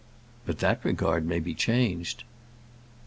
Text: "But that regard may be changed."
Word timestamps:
"But 0.47 0.57
that 0.61 0.83
regard 0.83 1.27
may 1.27 1.39
be 1.39 1.53
changed." 1.53 2.23